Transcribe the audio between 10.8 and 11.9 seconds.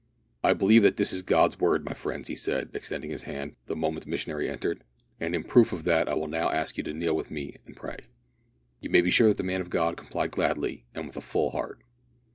and with a full heart.